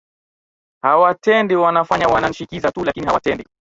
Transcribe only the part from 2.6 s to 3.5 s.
tu lakini hawatendi